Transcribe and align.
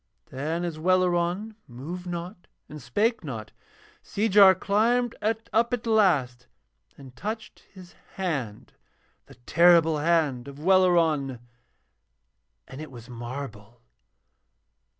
Then 0.31 0.65
as 0.65 0.79
Welleran 0.79 1.57
moved 1.67 2.07
not 2.07 2.47
and 2.67 2.81
spake 2.81 3.23
not, 3.23 3.51
Seejar 4.01 4.55
climbed 4.55 5.13
up 5.21 5.71
at 5.73 5.85
last 5.85 6.47
and 6.97 7.15
touched 7.15 7.59
his 7.71 7.93
hand, 8.15 8.73
the 9.27 9.35
terrible 9.35 9.99
hand 9.99 10.47
of 10.47 10.57
Welleran, 10.57 11.39
and 12.67 12.81
it 12.81 12.89
was 12.89 13.11
marble. 13.11 13.83